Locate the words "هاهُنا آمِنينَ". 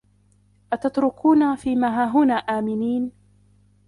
2.03-3.11